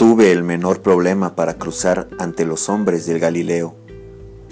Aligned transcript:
tuve 0.00 0.32
el 0.32 0.44
menor 0.44 0.80
problema 0.80 1.36
para 1.36 1.58
cruzar 1.58 2.08
ante 2.18 2.46
los 2.46 2.70
hombres 2.70 3.04
del 3.04 3.18
Galileo. 3.18 3.76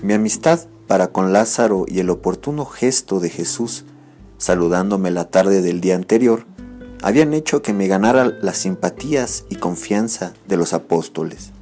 Mi 0.03 0.13
amistad 0.13 0.67
para 0.87 1.07
con 1.07 1.33
Lázaro 1.33 1.87
y 1.89 2.01
el 2.01 2.11
oportuno 2.11 2.67
gesto 2.67 3.19
de 3.19 3.31
Jesús, 3.31 3.87
saludándome 4.37 5.11
la 5.11 5.31
tarde 5.31 5.63
del 5.63 5.81
día 5.81 5.95
anterior, 5.95 6.45
habían 7.01 7.33
hecho 7.33 7.63
que 7.63 7.73
me 7.73 7.87
ganara 7.87 8.27
las 8.27 8.59
simpatías 8.59 9.47
y 9.49 9.55
confianza 9.55 10.35
de 10.47 10.59
los 10.59 10.75
apóstoles. 10.75 11.53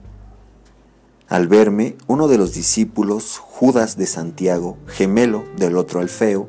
Al 1.28 1.46
verme, 1.46 1.96
uno 2.08 2.26
de 2.26 2.38
los 2.38 2.54
discípulos, 2.54 3.38
Judas 3.38 3.96
de 3.96 4.06
Santiago, 4.06 4.78
gemelo 4.88 5.44
del 5.58 5.76
otro 5.76 6.00
Alfeo, 6.00 6.48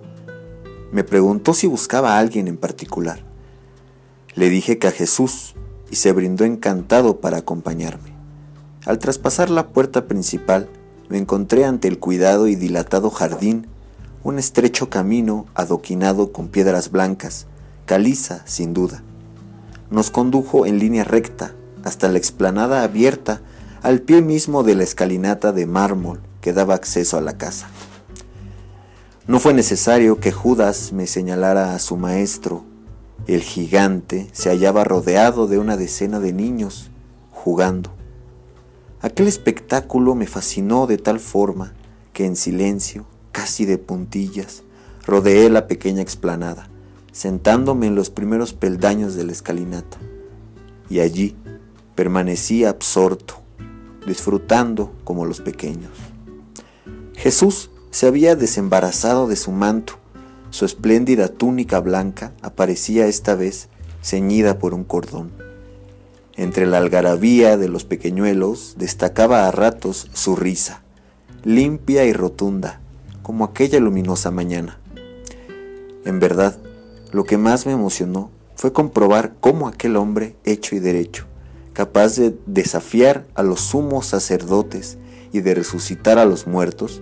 me 0.91 1.04
preguntó 1.04 1.54
si 1.54 1.68
buscaba 1.68 2.15
a 2.15 2.18
alguien 2.18 2.47
en 2.47 2.57
particular. 2.57 3.19
Le 4.33 4.49
dije 4.49 4.79
que 4.79 4.88
a 4.88 4.91
Jesús 4.91 5.54
y 5.89 5.96
se 5.96 6.11
brindó 6.11 6.46
encantado 6.46 7.19
para 7.19 7.37
acompañarme. 7.37 8.11
Al 8.86 9.00
traspasar 9.00 9.50
la 9.50 9.68
puerta 9.68 10.07
principal, 10.07 10.69
me 11.10 11.18
encontré 11.18 11.65
ante 11.65 11.87
el 11.87 12.00
cuidado 12.00 12.47
y 12.47 12.55
dilatado 12.55 13.10
jardín, 13.10 13.68
un 14.23 14.39
estrecho 14.39 14.89
camino 14.89 15.46
adoquinado 15.55 16.32
con 16.32 16.50
piedras 16.50 16.91
blancas, 16.91 17.47
caliza 17.86 18.41
sin 18.46 18.73
duda. 18.73 19.04
Nos 19.89 20.11
condujo 20.11 20.65
en 20.65 20.79
línea 20.79 21.04
recta 21.04 21.54
hasta 21.83 22.10
la 22.10 22.18
explanada 22.18 22.83
abierta 22.83 23.41
al 23.82 24.01
pie 24.01 24.21
mismo 24.21 24.63
de 24.63 24.75
la 24.75 24.83
escalinata 24.83 25.54
de 25.54 25.65
mármol 25.65 26.19
que 26.41 26.51
daba 26.51 26.75
acceso 26.75 27.18
a 27.18 27.21
la 27.21 27.38
casa. 27.38 27.68
No 29.27 29.39
fue 29.39 29.54
necesario 29.54 30.19
que 30.19 30.32
Judas 30.32 30.93
me 30.93 31.07
señalara 31.07 31.75
a 31.75 31.79
su 31.79 31.97
maestro. 31.97 32.63
El 33.28 33.42
gigante 33.42 34.30
se 34.31 34.50
hallaba 34.50 34.86
rodeado 34.86 35.47
de 35.47 35.59
una 35.59 35.75
decena 35.75 36.22
de 36.22 36.31
niños 36.31 36.89
jugando. 37.30 37.92
Aquel 39.02 39.28
espectáculo 39.28 40.16
me 40.16 40.28
fascinó 40.28 40.88
de 40.88 40.97
tal 40.97 41.20
forma 41.20 41.73
que 42.14 42.25
en 42.25 42.38
silencio, 42.38 43.05
casi 43.33 43.66
de 43.66 43.78
puntillas, 43.78 44.64
rodeé 45.05 45.50
la 45.50 45.67
pequeña 45.67 46.02
explanada, 46.02 46.70
sentándome 47.11 47.88
en 47.88 47.95
los 47.95 48.09
primeros 48.09 48.53
peldaños 48.53 49.16
de 49.16 49.25
la 49.25 49.33
escalinata. 49.33 49.98
Y 50.89 51.02
allí 51.02 51.36
permanecí 51.95 52.64
absorto, 52.64 53.42
disfrutando 54.08 54.94
como 55.03 55.25
los 55.25 55.42
pequeños. 55.42 55.92
Jesús 57.14 57.72
se 57.92 58.08
había 58.08 58.38
desembarazado 58.38 59.28
de 59.28 59.36
su 59.36 59.52
manto, 59.52 60.00
su 60.49 60.65
espléndida 60.65 61.27
túnica 61.27 61.79
blanca 61.79 62.31
aparecía 62.41 63.07
esta 63.07 63.35
vez 63.35 63.69
ceñida 64.01 64.59
por 64.59 64.73
un 64.73 64.83
cordón. 64.83 65.31
Entre 66.35 66.65
la 66.67 66.77
algarabía 66.77 67.57
de 67.57 67.67
los 67.67 67.83
pequeñuelos 67.83 68.75
destacaba 68.77 69.47
a 69.47 69.51
ratos 69.51 70.09
su 70.13 70.35
risa, 70.35 70.83
limpia 71.43 72.05
y 72.05 72.13
rotunda, 72.13 72.79
como 73.23 73.43
aquella 73.43 73.79
luminosa 73.79 74.31
mañana. 74.31 74.79
En 76.05 76.19
verdad, 76.19 76.57
lo 77.11 77.23
que 77.23 77.37
más 77.37 77.65
me 77.65 77.71
emocionó 77.71 78.29
fue 78.55 78.71
comprobar 78.71 79.33
cómo 79.39 79.67
aquel 79.67 79.95
hombre 79.95 80.35
hecho 80.45 80.75
y 80.75 80.79
derecho, 80.79 81.25
capaz 81.73 82.15
de 82.15 82.37
desafiar 82.45 83.25
a 83.35 83.43
los 83.43 83.61
sumos 83.61 84.05
sacerdotes 84.05 84.97
y 85.31 85.41
de 85.41 85.53
resucitar 85.55 86.17
a 86.17 86.25
los 86.25 86.47
muertos, 86.47 87.01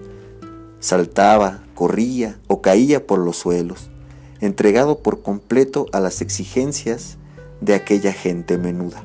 saltaba, 0.79 1.64
corría 1.75 2.39
o 2.47 2.61
caía 2.61 3.05
por 3.05 3.19
los 3.19 3.37
suelos, 3.37 3.91
entregado 4.39 4.99
por 4.99 5.21
completo 5.21 5.85
a 5.91 5.99
las 5.99 6.21
exigencias 6.21 7.17
de 7.61 7.75
aquella 7.75 8.13
gente 8.13 8.57
menuda. 8.57 9.03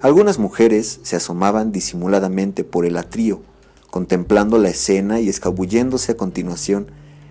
Algunas 0.00 0.38
mujeres 0.38 1.00
se 1.02 1.16
asomaban 1.16 1.70
disimuladamente 1.70 2.64
por 2.64 2.86
el 2.86 2.96
atrio, 2.96 3.42
contemplando 3.90 4.58
la 4.58 4.70
escena 4.70 5.20
y 5.20 5.28
escabulléndose 5.28 6.12
a 6.12 6.16
continuación 6.16 6.86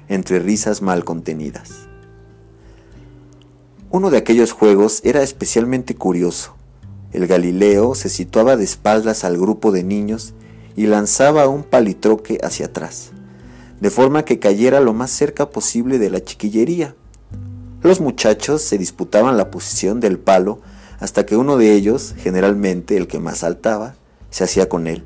entre 0.08 0.40
risas 0.40 0.82
mal 0.82 1.04
contenidas. 1.04 1.88
Uno 3.90 4.10
de 4.10 4.18
aquellos 4.18 4.54
juegos 4.54 5.02
era 5.04 5.22
especialmente 5.22 5.96
curioso. 5.96 6.54
El 7.12 7.28
Galileo 7.28 7.94
se 7.94 8.08
situaba 8.08 8.56
de 8.56 8.64
espaldas 8.64 9.26
al 9.26 9.38
grupo 9.38 9.74
de 9.74 9.84
niños 9.84 10.34
y 10.78 10.86
lanzaba 10.86 11.50
un 11.50 11.64
palitroque 11.64 12.40
hacia 12.42 12.68
atrás, 12.68 13.12
de 13.82 13.90
forma 13.90 14.24
que 14.24 14.40
cayera 14.40 14.80
lo 14.80 14.94
más 14.94 15.12
cerca 15.12 15.50
posible 15.50 16.00
de 16.00 16.10
la 16.10 16.24
chiquillería. 16.24 16.96
Los 17.82 18.00
muchachos 18.00 18.62
se 18.62 18.78
disputaban 18.78 19.38
la 19.38 19.52
posición 19.52 20.00
del 20.00 20.20
palo 20.20 20.62
hasta 21.00 21.26
que 21.26 21.36
uno 21.36 21.58
de 21.58 21.74
ellos, 21.74 22.14
generalmente 22.18 22.96
el 22.96 23.08
que 23.08 23.20
más 23.20 23.40
saltaba, 23.40 23.96
se 24.30 24.44
hacía 24.44 24.70
con 24.70 24.86
él. 24.86 25.04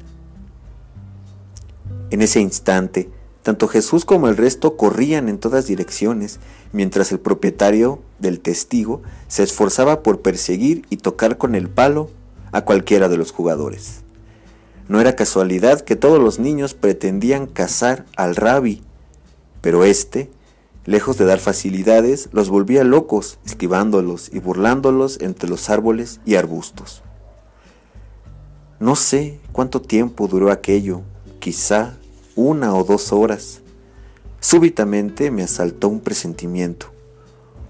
En 2.11 2.21
ese 2.21 2.41
instante, 2.41 3.09
tanto 3.43 3.69
Jesús 3.69 4.03
como 4.03 4.27
el 4.27 4.35
resto 4.35 4.75
corrían 4.75 5.29
en 5.29 5.37
todas 5.37 5.67
direcciones, 5.67 6.39
mientras 6.73 7.13
el 7.13 7.19
propietario 7.19 8.01
del 8.19 8.41
testigo 8.41 9.01
se 9.29 9.43
esforzaba 9.43 10.03
por 10.03 10.21
perseguir 10.21 10.85
y 10.89 10.97
tocar 10.97 11.37
con 11.37 11.55
el 11.55 11.69
palo 11.69 12.09
a 12.51 12.65
cualquiera 12.65 13.07
de 13.07 13.17
los 13.17 13.31
jugadores. 13.31 14.04
No 14.87 15.01
era 15.01 15.15
casualidad 15.15 15.81
que 15.81 15.95
todos 15.95 16.19
los 16.19 16.39
niños 16.39 16.73
pretendían 16.73 17.47
cazar 17.47 18.05
al 18.15 18.35
rabbi, 18.35 18.81
pero 19.61 19.83
éste 19.83 20.29
Lejos 20.85 21.17
de 21.17 21.25
dar 21.25 21.39
facilidades, 21.39 22.29
los 22.31 22.49
volvía 22.49 22.83
locos, 22.83 23.39
esquivándolos 23.43 24.29
y 24.31 24.37
burlándolos 24.37 25.19
entre 25.19 25.49
los 25.49 25.71
árboles 25.71 26.19
y 26.25 26.35
arbustos. 26.35 27.01
No 28.79 28.95
sé 28.95 29.39
cuánto 29.51 29.81
tiempo 29.81 30.27
duró 30.27 30.51
aquello, 30.51 31.01
quizá 31.39 31.97
una 32.35 32.75
o 32.75 32.83
dos 32.83 33.11
horas. 33.11 33.61
Súbitamente 34.39 35.31
me 35.31 35.41
asaltó 35.41 35.87
un 35.87 36.01
presentimiento. 36.01 36.91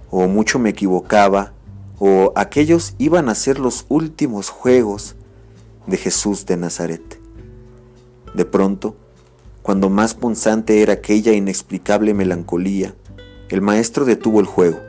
O 0.10 0.28
mucho 0.28 0.60
me 0.60 0.72
equivocaba, 0.72 1.54
o 2.00 2.34
aquellos 2.36 2.96
iban 2.98 3.30
a 3.30 3.36
ser 3.36 3.60
los 3.60 3.86
últimos 3.88 4.50
juegos 4.50 5.16
de 5.88 5.98
Jesús 5.98 6.46
de 6.46 6.58
Nazaret. 6.58 7.20
De 8.34 8.46
pronto, 8.46 8.96
cuando 9.62 9.90
más 9.90 10.14
punzante 10.14 10.82
era 10.82 10.94
aquella 10.94 11.34
inexplicable 11.34 12.14
melancolía, 12.14 12.96
el 13.50 13.62
maestro 13.62 14.06
detuvo 14.06 14.40
el 14.40 14.46
juego, 14.46 14.80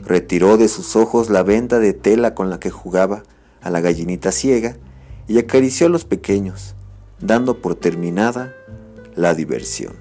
retiró 0.00 0.56
de 0.56 0.68
sus 0.68 0.96
ojos 0.96 1.30
la 1.30 1.42
venda 1.42 1.78
de 1.78 1.92
tela 1.92 2.34
con 2.34 2.50
la 2.50 2.58
que 2.58 2.70
jugaba 2.70 3.22
a 3.60 3.70
la 3.70 3.80
gallinita 3.80 4.32
ciega 4.32 4.76
y 5.28 5.38
acarició 5.38 5.86
a 5.86 5.90
los 5.90 6.04
pequeños, 6.04 6.74
dando 7.20 7.60
por 7.60 7.74
terminada 7.74 8.54
la 9.14 9.34
diversión. 9.34 9.94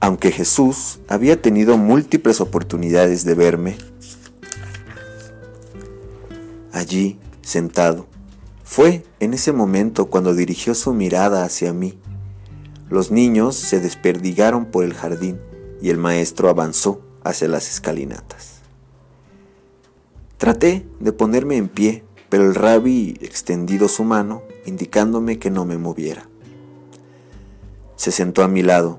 Aunque 0.00 0.30
Jesús 0.30 1.00
había 1.08 1.40
tenido 1.40 1.78
múltiples 1.78 2.40
oportunidades 2.40 3.24
de 3.24 3.34
verme, 3.34 3.76
allí, 6.84 7.18
sentado, 7.42 8.06
fue 8.62 9.04
en 9.20 9.34
ese 9.34 9.52
momento 9.52 10.06
cuando 10.06 10.34
dirigió 10.34 10.74
su 10.74 10.94
mirada 10.94 11.44
hacia 11.44 11.72
mí 11.72 11.98
los 12.90 13.10
niños 13.10 13.56
se 13.56 13.80
desperdigaron 13.80 14.66
por 14.66 14.84
el 14.84 14.94
jardín 14.94 15.40
y 15.80 15.88
el 15.90 15.96
maestro 15.96 16.48
avanzó 16.48 17.00
hacia 17.24 17.48
las 17.48 17.68
escalinatas. 17.68 18.60
Traté 20.36 20.86
de 21.00 21.12
ponerme 21.12 21.56
en 21.56 21.68
pie, 21.68 22.04
pero 22.28 22.44
el 22.44 22.54
rabbi 22.54 23.16
extendido 23.20 23.88
su 23.88 24.04
mano, 24.04 24.42
indicándome 24.66 25.38
que 25.38 25.50
no 25.50 25.64
me 25.64 25.78
moviera. 25.78 26.28
Se 27.96 28.12
sentó 28.12 28.42
a 28.42 28.48
mi 28.48 28.62
lado, 28.62 28.98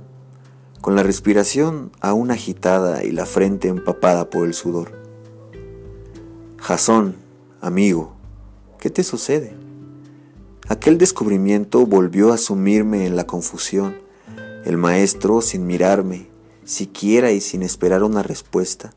con 0.81 0.95
la 0.95 1.03
respiración 1.03 1.91
aún 2.01 2.31
agitada 2.31 3.03
y 3.03 3.11
la 3.11 3.25
frente 3.25 3.67
empapada 3.67 4.29
por 4.29 4.47
el 4.47 4.53
sudor. 4.55 4.99
Jasón, 6.57 7.15
amigo, 7.61 8.15
¿qué 8.79 8.89
te 8.89 9.03
sucede? 9.03 9.55
Aquel 10.67 10.97
descubrimiento 10.97 11.85
volvió 11.85 12.33
a 12.33 12.37
sumirme 12.37 13.05
en 13.05 13.15
la 13.15 13.27
confusión. 13.27 13.97
El 14.65 14.77
maestro, 14.77 15.41
sin 15.41 15.67
mirarme, 15.67 16.27
siquiera 16.63 17.31
y 17.31 17.41
sin 17.41 17.61
esperar 17.61 18.03
una 18.03 18.23
respuesta. 18.23 18.93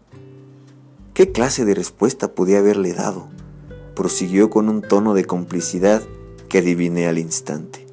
¿Qué 1.13 1.31
clase 1.31 1.65
de 1.65 1.75
respuesta 1.75 2.35
podía 2.35 2.61
haberle 2.61 2.95
dado? 2.95 3.29
Prosiguió 3.95 4.49
con 4.49 4.69
un 4.69 4.81
tono 4.81 5.13
de 5.13 5.25
complicidad 5.25 6.03
que 6.49 6.59
adiviné 6.59 7.07
al 7.07 7.19
instante. 7.19 7.87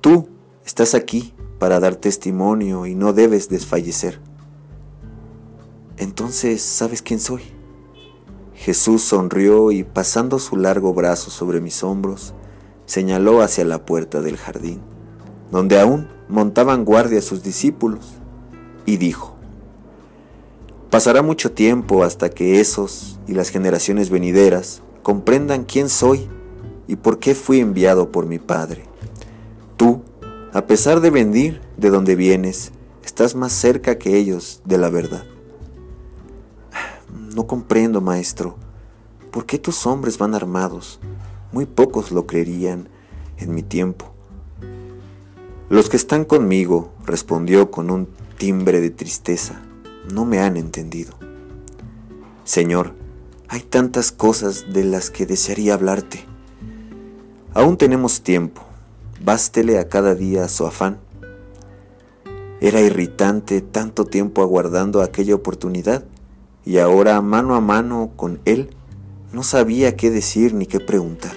Tú 0.00 0.28
estás 0.66 0.94
aquí 0.94 1.32
para 1.58 1.80
dar 1.80 1.96
testimonio 1.96 2.86
y 2.86 2.94
no 2.94 3.12
debes 3.12 3.48
desfallecer. 3.48 4.18
Entonces, 5.96 6.60
¿sabes 6.62 7.02
quién 7.02 7.20
soy? 7.20 7.42
Jesús 8.70 9.02
sonrió 9.02 9.72
y 9.72 9.82
pasando 9.82 10.38
su 10.38 10.56
largo 10.56 10.94
brazo 10.94 11.32
sobre 11.32 11.60
mis 11.60 11.82
hombros, 11.82 12.34
señaló 12.86 13.42
hacia 13.42 13.64
la 13.64 13.84
puerta 13.84 14.20
del 14.20 14.36
jardín, 14.36 14.80
donde 15.50 15.80
aún 15.80 16.06
montaban 16.28 16.84
guardia 16.84 17.20
sus 17.20 17.42
discípulos, 17.42 18.12
y 18.86 18.96
dijo, 18.96 19.34
Pasará 20.88 21.20
mucho 21.22 21.50
tiempo 21.50 22.04
hasta 22.04 22.30
que 22.30 22.60
esos 22.60 23.18
y 23.26 23.34
las 23.34 23.48
generaciones 23.48 24.08
venideras 24.08 24.82
comprendan 25.02 25.64
quién 25.64 25.88
soy 25.88 26.28
y 26.86 26.94
por 26.94 27.18
qué 27.18 27.34
fui 27.34 27.58
enviado 27.58 28.12
por 28.12 28.26
mi 28.26 28.38
Padre. 28.38 28.84
Tú, 29.76 30.02
a 30.52 30.68
pesar 30.68 31.00
de 31.00 31.10
venir 31.10 31.60
de 31.76 31.90
donde 31.90 32.14
vienes, 32.14 32.70
estás 33.04 33.34
más 33.34 33.50
cerca 33.50 33.98
que 33.98 34.16
ellos 34.16 34.62
de 34.64 34.78
la 34.78 34.90
verdad. 34.90 35.24
No 37.40 37.46
comprendo, 37.46 38.02
maestro, 38.02 38.56
¿por 39.30 39.46
qué 39.46 39.58
tus 39.58 39.86
hombres 39.86 40.18
van 40.18 40.34
armados? 40.34 41.00
Muy 41.52 41.64
pocos 41.64 42.12
lo 42.12 42.26
creerían 42.26 42.90
en 43.38 43.54
mi 43.54 43.62
tiempo. 43.62 44.12
Los 45.70 45.88
que 45.88 45.96
están 45.96 46.26
conmigo, 46.26 46.92
respondió 47.06 47.70
con 47.70 47.90
un 47.90 48.08
timbre 48.36 48.82
de 48.82 48.90
tristeza, 48.90 49.62
no 50.12 50.26
me 50.26 50.40
han 50.40 50.58
entendido. 50.58 51.14
Señor, 52.44 52.92
hay 53.48 53.62
tantas 53.62 54.12
cosas 54.12 54.74
de 54.74 54.84
las 54.84 55.08
que 55.08 55.24
desearía 55.24 55.72
hablarte. 55.72 56.26
Aún 57.54 57.78
tenemos 57.78 58.20
tiempo, 58.20 58.60
bástele 59.24 59.78
a 59.78 59.88
cada 59.88 60.14
día 60.14 60.46
su 60.48 60.66
afán. 60.66 60.98
Era 62.60 62.82
irritante 62.82 63.62
tanto 63.62 64.04
tiempo 64.04 64.42
aguardando 64.42 65.00
aquella 65.00 65.34
oportunidad 65.34 66.04
y 66.64 66.78
ahora 66.78 67.20
mano 67.20 67.54
a 67.54 67.60
mano 67.60 68.12
con 68.16 68.40
él 68.44 68.70
no 69.32 69.42
sabía 69.42 69.96
qué 69.96 70.10
decir 70.10 70.54
ni 70.54 70.66
qué 70.66 70.80
preguntar. 70.80 71.32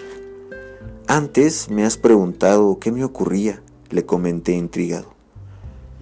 Antes 1.08 1.70
me 1.70 1.86
has 1.86 1.98
preguntado 1.98 2.80
qué 2.80 2.92
me 2.92 3.04
ocurría, 3.04 3.62
le 3.90 4.06
comenté 4.06 4.54
intrigado. 4.54 5.14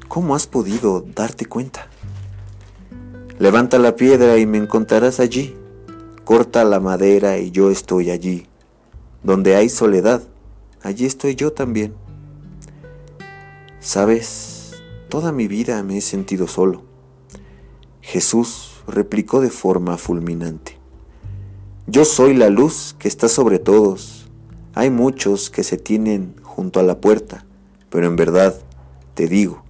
¿Cómo 0.07 0.35
has 0.35 0.47
podido 0.47 1.01
darte 1.01 1.45
cuenta? 1.45 1.87
Levanta 3.39 3.79
la 3.79 3.95
piedra 3.95 4.37
y 4.37 4.45
me 4.45 4.57
encontrarás 4.57 5.19
allí. 5.19 5.55
Corta 6.23 6.63
la 6.63 6.79
madera 6.79 7.39
y 7.39 7.51
yo 7.51 7.71
estoy 7.71 8.11
allí. 8.11 8.45
Donde 9.23 9.55
hay 9.55 9.67
soledad, 9.69 10.21
allí 10.81 11.05
estoy 11.05 11.35
yo 11.35 11.51
también. 11.51 11.93
Sabes, 13.79 14.81
toda 15.09 15.31
mi 15.31 15.47
vida 15.47 15.81
me 15.83 15.97
he 15.97 16.01
sentido 16.01 16.47
solo. 16.47 16.83
Jesús 18.01 18.70
replicó 18.87 19.41
de 19.41 19.49
forma 19.49 19.97
fulminante. 19.97 20.77
Yo 21.87 22.05
soy 22.05 22.35
la 22.35 22.49
luz 22.49 22.95
que 22.99 23.07
está 23.07 23.27
sobre 23.27 23.59
todos. 23.59 24.29
Hay 24.73 24.89
muchos 24.89 25.49
que 25.49 25.63
se 25.63 25.77
tienen 25.77 26.35
junto 26.43 26.79
a 26.79 26.83
la 26.83 27.01
puerta, 27.01 27.45
pero 27.89 28.07
en 28.07 28.15
verdad 28.15 28.55
te 29.13 29.27
digo 29.27 29.63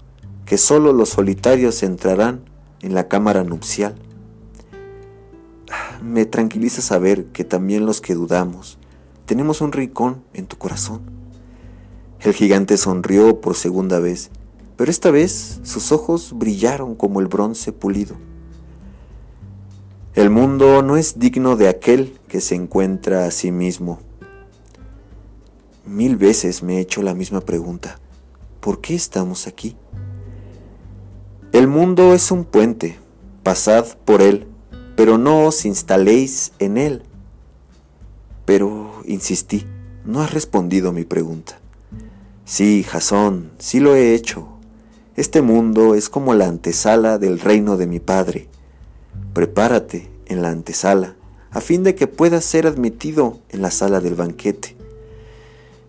que 0.46 0.58
solo 0.58 0.94
los 0.94 1.10
solitarios 1.10 1.82
entrarán 1.84 2.42
en 2.82 2.94
la 2.94 3.08
cámara 3.08 3.44
nupcial. 3.44 3.96
Me 6.04 6.26
tranquiliza 6.26 6.82
saber 6.82 7.26
que 7.28 7.44
también 7.44 7.86
los 7.86 8.02
que 8.02 8.16
dudamos 8.16 8.78
tenemos 9.26 9.62
un 9.62 9.72
rincón 9.72 10.24
en 10.34 10.46
tu 10.46 10.58
corazón. 10.58 11.02
El 12.20 12.34
gigante 12.34 12.76
sonrió 12.78 13.40
por 13.40 13.56
segunda 13.56 14.00
vez, 14.00 14.30
pero 14.76 14.92
esta 14.92 15.10
vez 15.10 15.62
sus 15.64 15.92
ojos 15.92 16.34
brillaron 16.36 16.96
como 16.96 17.20
el 17.20 17.28
bronce 17.28 17.72
pulido. 17.72 18.18
El 20.14 20.30
mundo 20.30 20.82
no 20.82 20.98
es 20.98 21.20
digno 21.20 21.56
de 21.56 21.70
aquel 21.70 22.20
que 22.28 22.42
se 22.42 22.54
encuentra 22.54 23.24
a 23.24 23.32
sí 23.32 23.50
mismo. 23.50 24.00
Mil 25.86 26.18
veces 26.18 26.64
me 26.64 26.76
he 26.76 26.80
hecho 26.82 27.02
la 27.02 27.14
misma 27.14 27.40
pregunta. 27.40 27.98
¿Por 28.60 28.82
qué 28.82 28.94
estamos 28.94 29.48
aquí? 29.48 29.78
El 31.54 31.70
mundo 31.70 32.14
es 32.14 32.30
un 32.30 32.44
puente, 32.44 33.00
pasad 33.42 33.86
por 34.04 34.22
él, 34.22 34.48
pero 34.98 35.18
no 35.18 35.46
os 35.46 35.64
instaléis 35.64 36.52
en 36.60 36.78
él. 36.78 37.04
Pero, 38.44 38.92
insistí, 39.06 39.66
no 40.04 40.22
has 40.22 40.34
respondido 40.34 40.92
mi 40.92 41.06
pregunta. 41.06 41.58
Sí, 42.44 42.84
Jasón, 42.84 43.52
sí 43.60 43.80
lo 43.80 43.96
he 43.96 44.14
hecho. 44.14 44.46
Este 45.16 45.42
mundo 45.42 45.96
es 45.96 46.10
como 46.10 46.34
la 46.34 46.48
antesala 46.48 47.18
del 47.18 47.40
reino 47.40 47.78
de 47.78 47.88
mi 47.88 48.02
Padre 48.02 48.51
prepárate 49.34 50.10
en 50.26 50.42
la 50.42 50.50
antesala, 50.50 51.16
a 51.52 51.62
fin 51.62 51.84
de 51.84 51.96
que 51.96 52.08
puedas 52.08 52.46
ser 52.46 52.68
admitido 52.68 53.40
en 53.50 53.62
la 53.62 53.72
sala 53.72 54.00
del 54.00 54.16
banquete. 54.16 54.76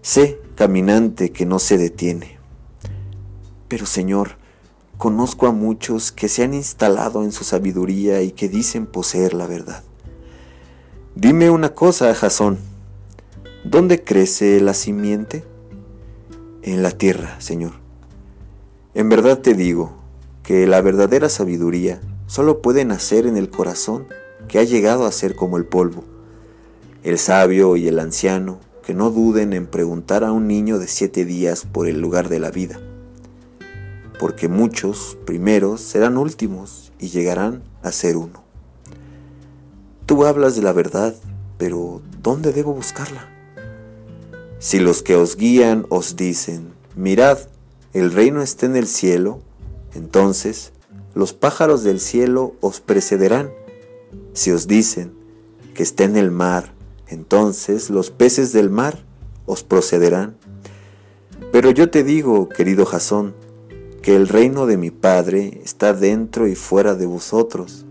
Sé, 0.03 0.41
caminante, 0.56 1.31
que 1.31 1.47
no 1.47 1.59
se 1.59 1.79
detiene. 1.79 2.39
Pero 3.69 3.87
Señor, 3.87 4.37
conozco 4.99 5.47
a 5.47 5.53
muchos 5.53 6.12
que 6.12 6.29
se 6.29 6.43
han 6.43 6.55
instalado 6.55 7.23
en 7.23 7.33
su 7.33 7.44
sabiduría 7.44 8.23
y 8.23 8.33
que 8.33 8.49
dicen 8.49 8.87
poseer 8.87 9.35
la 9.35 9.47
verdad. 9.47 9.85
Dime 11.15 11.50
una 11.50 11.75
cosa, 11.75 12.15
Jasón, 12.15 12.59
¿dónde 13.65 14.03
crece 14.03 14.61
la 14.61 14.75
simiente? 14.75 15.45
En 16.62 16.83
la 16.83 16.91
tierra, 16.93 17.41
Señor. 17.41 17.73
En 18.95 19.09
verdad 19.09 19.38
te 19.38 19.55
digo 19.55 19.93
que 20.43 20.67
la 20.67 20.81
verdadera 20.81 21.29
sabiduría 21.29 22.00
solo 22.32 22.62
puede 22.62 22.87
nacer 22.87 23.26
en 23.26 23.37
el 23.37 23.50
corazón 23.50 24.06
que 24.49 24.58
ha 24.58 24.64
llegado 24.64 25.05
a 25.05 25.12
ser 25.12 25.34
como 25.34 25.58
el 25.58 25.67
polvo. 25.67 26.02
El 27.05 27.19
sabio 27.19 27.76
y 27.76 27.88
el 27.88 27.99
anciano, 27.99 28.58
que 28.87 28.94
no 28.94 29.11
duden 29.11 29.52
en 29.52 29.67
preguntar 29.67 30.25
a 30.25 30.32
un 30.32 30.49
niño 30.49 30.79
de 30.79 30.88
siete 30.88 31.26
días 31.26 31.67
por 31.70 31.88
el 31.88 32.00
lugar 32.00 32.31
de 32.31 32.38
la 32.38 32.50
vida, 32.50 32.81
porque 34.19 34.49
muchos 34.49 35.19
primeros 35.26 35.82
serán 35.82 36.17
últimos 36.17 36.90
y 36.99 37.11
llegarán 37.11 37.62
a 37.82 37.93
ser 37.93 38.17
uno. 38.17 38.43
Tú 40.06 40.25
hablas 40.25 40.56
de 40.56 40.62
la 40.62 40.73
verdad, 40.73 41.14
pero 41.58 42.00
¿dónde 42.23 42.55
debo 42.55 42.73
buscarla? 42.73 43.28
Si 44.58 44.78
los 44.81 45.02
que 45.02 45.17
os 45.17 45.37
guían 45.37 45.85
os 45.90 46.17
dicen, 46.17 46.73
mirad, 46.96 47.40
el 47.93 48.11
reino 48.11 48.40
está 48.40 48.64
en 48.64 48.76
el 48.76 48.87
cielo, 48.87 49.40
entonces 49.93 50.72
los 51.14 51.32
pájaros 51.32 51.82
del 51.82 52.00
cielo 52.00 52.55
os 52.61 52.81
precederán. 52.81 53.50
Si 54.32 54.50
os 54.50 54.67
dicen 54.67 55.12
que 55.75 55.82
está 55.82 56.05
en 56.05 56.17
el 56.17 56.31
mar, 56.31 56.75
entonces 57.06 57.91
los 57.91 58.11
peces 58.11 58.53
del 58.53 58.70
mar 58.70 59.05
os 59.47 59.62
procederán. 59.62 60.37
Pero 61.50 61.70
yo 61.70 61.91
te 61.91 62.03
digo, 62.03 62.49
querido 62.49 62.87
Jasón, 62.87 63.35
que 64.00 64.16
el 64.16 64.28
reino 64.28 64.66
de 64.66 64.76
mi 64.76 64.90
Padre 64.90 65.61
está 65.64 65.92
dentro 65.92 66.49
y 66.49 66.54
fuera 66.54 66.95
de 66.95 67.07
vosotros. 67.07 67.85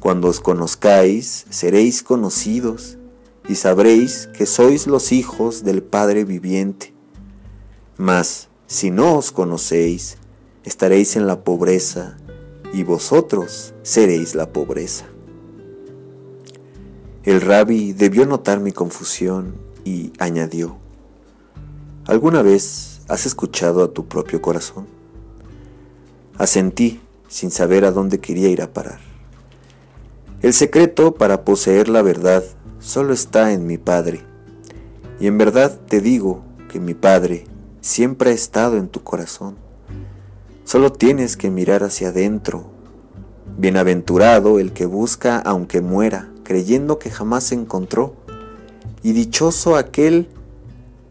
Cuando 0.00 0.28
os 0.28 0.40
conozcáis, 0.40 1.46
seréis 1.50 2.02
conocidos 2.02 2.96
y 3.48 3.56
sabréis 3.56 4.28
que 4.36 4.46
sois 4.46 4.86
los 4.86 5.12
hijos 5.12 5.62
del 5.62 5.82
Padre 5.82 6.24
viviente. 6.24 6.94
Mas, 7.96 8.48
si 8.66 8.90
no 8.90 9.16
os 9.16 9.30
conocéis, 9.30 10.16
estaréis 10.64 11.16
en 11.16 11.26
la 11.26 11.44
pobreza 11.44 12.16
y 12.72 12.82
vosotros 12.82 13.74
seréis 13.82 14.34
la 14.34 14.52
pobreza. 14.52 15.06
El 17.24 17.40
rabbi 17.40 17.92
debió 17.92 18.26
notar 18.26 18.60
mi 18.60 18.72
confusión 18.72 19.56
y 19.84 20.12
añadió, 20.18 20.76
¿alguna 22.06 22.42
vez 22.42 23.00
has 23.08 23.26
escuchado 23.26 23.82
a 23.82 23.92
tu 23.92 24.06
propio 24.06 24.40
corazón? 24.40 24.86
Asentí 26.38 27.00
sin 27.28 27.50
saber 27.50 27.84
a 27.84 27.90
dónde 27.90 28.20
quería 28.20 28.48
ir 28.48 28.62
a 28.62 28.72
parar. 28.72 29.00
El 30.42 30.52
secreto 30.52 31.14
para 31.14 31.44
poseer 31.44 31.88
la 31.88 32.02
verdad 32.02 32.44
solo 32.78 33.12
está 33.12 33.52
en 33.52 33.66
mi 33.66 33.78
Padre, 33.78 34.20
y 35.18 35.26
en 35.26 35.38
verdad 35.38 35.80
te 35.88 36.00
digo 36.00 36.44
que 36.70 36.78
mi 36.78 36.94
Padre 36.94 37.44
siempre 37.80 38.30
ha 38.30 38.34
estado 38.34 38.76
en 38.76 38.88
tu 38.88 39.02
corazón 39.02 39.56
Solo 40.66 40.90
tienes 40.90 41.36
que 41.36 41.48
mirar 41.48 41.84
hacia 41.84 42.08
adentro. 42.08 42.64
Bienaventurado 43.56 44.58
el 44.58 44.72
que 44.72 44.84
busca 44.84 45.38
aunque 45.38 45.80
muera, 45.80 46.28
creyendo 46.42 46.98
que 46.98 47.08
jamás 47.08 47.52
encontró, 47.52 48.16
y 49.00 49.12
dichoso 49.12 49.76
aquel 49.76 50.28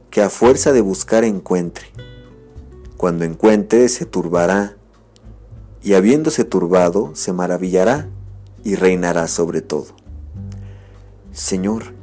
que 0.10 0.22
a 0.22 0.30
fuerza 0.30 0.74
de 0.74 0.82
buscar 0.82 1.24
encuentre. 1.24 1.86
Cuando 2.98 3.24
encuentre 3.24 3.88
se 3.88 4.06
turbará, 4.06 4.76
y 5.82 5.94
habiéndose 5.94 6.44
turbado 6.44 7.12
se 7.14 7.32
maravillará 7.32 8.10
y 8.66 8.76
reinará 8.76 9.30
sobre 9.30 9.62
todo. 9.62 9.88
Señor, 11.32 11.94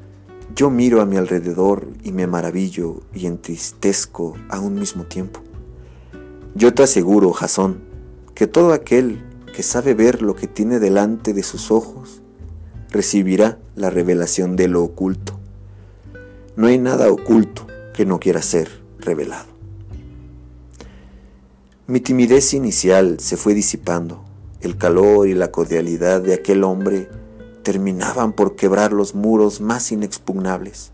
yo 0.57 0.71
miro 0.71 1.03
a 1.03 1.07
mi 1.07 1.19
alrededor 1.19 1.87
y 2.03 2.13
me 2.13 2.27
maravillo 2.27 3.03
y 3.13 3.27
entristezco 3.27 4.39
a 4.49 4.59
un 4.59 4.77
mismo 4.77 5.05
tiempo. 5.05 5.43
Yo 6.55 6.75
te 6.75 6.83
aseguro, 6.83 7.33
Jasón, 7.33 7.83
que 8.35 8.47
todo 8.47 8.75
aquel 8.75 9.25
que 9.57 9.63
sabe 9.63 9.95
ver 9.95 10.21
lo 10.21 10.37
que 10.37 10.47
tiene 10.47 10.81
delante 10.81 11.33
de 11.33 11.43
sus 11.43 11.71
ojos, 11.71 12.21
recibirá 12.91 13.59
la 13.75 13.89
revelación 13.89 14.55
de 14.55 14.69
lo 14.69 14.83
oculto. 14.83 15.41
No 16.57 16.67
hay 16.67 16.77
nada 16.77 17.11
oculto 17.11 17.67
que 17.95 18.05
no 18.05 18.21
quiera 18.21 18.43
ser 18.43 18.69
revelado. 18.99 19.49
Mi 21.87 22.01
timidez 22.01 22.53
inicial 22.53 23.19
se 23.19 23.39
fue 23.39 23.55
disipando. 23.55 24.23
El 24.61 24.77
calor 24.77 25.29
y 25.29 25.35
la 25.35 25.51
cordialidad 25.51 26.21
de 26.21 26.35
aquel 26.35 26.65
hombre 26.65 27.09
terminaban 27.63 28.35
por 28.35 28.57
quebrar 28.57 28.93
los 28.93 29.15
muros 29.15 29.63
más 29.63 29.91
inexpugnables. 29.91 30.93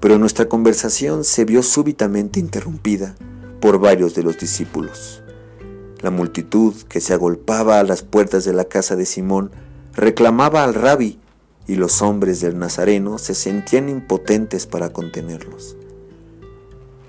Pero 0.00 0.18
nuestra 0.18 0.48
conversación 0.48 1.22
se 1.22 1.44
vio 1.44 1.62
súbitamente 1.62 2.40
interrumpida 2.40 3.14
por 3.60 3.78
varios 3.78 4.14
de 4.14 4.22
los 4.22 4.38
discípulos. 4.38 5.22
La 6.00 6.10
multitud 6.10 6.74
que 6.88 7.00
se 7.00 7.12
agolpaba 7.12 7.78
a 7.78 7.84
las 7.84 8.02
puertas 8.02 8.44
de 8.44 8.52
la 8.52 8.64
casa 8.64 8.96
de 8.96 9.06
Simón 9.06 9.50
reclamaba 9.94 10.64
al 10.64 10.74
rabí 10.74 11.18
y 11.66 11.74
los 11.74 12.02
hombres 12.02 12.40
del 12.40 12.58
Nazareno 12.58 13.18
se 13.18 13.34
sentían 13.34 13.88
impotentes 13.88 14.66
para 14.66 14.92
contenerlos. 14.92 15.76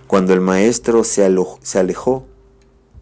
Cuando 0.07 0.33
el 0.33 0.41
maestro 0.41 1.05
se, 1.05 1.23
alejó, 1.23 2.27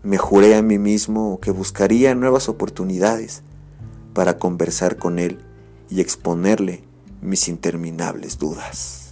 me 0.04 0.18
juré 0.18 0.56
a 0.56 0.62
mí 0.62 0.78
mismo 0.78 1.40
que 1.42 1.50
buscaría 1.50 2.14
nuevas 2.14 2.50
oportunidades 2.50 3.42
para 4.14 4.38
conversar 4.38 4.98
con 4.98 5.18
él 5.18 5.40
y 5.90 6.02
exponerle 6.02 6.84
mis 7.22 7.48
interminables 7.48 8.38
dudas. 8.38 9.10